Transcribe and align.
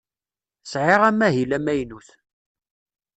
Sɛiɣ 0.71 1.01
amahil 1.09 1.51
amaynut. 1.57 2.09